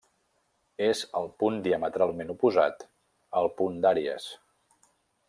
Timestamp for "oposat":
2.37-2.87